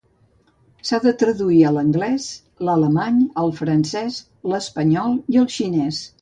[0.89, 2.25] S'ha de traduir a l'anglès,
[2.69, 4.19] l'alemany, el francès,
[4.55, 6.03] l'espanyol i el xinès.